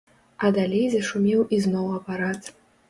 А 0.47 0.49
далей 0.55 0.87
зашумеў 0.95 1.47
ізноў 1.61 1.95
апарат. 2.01 2.55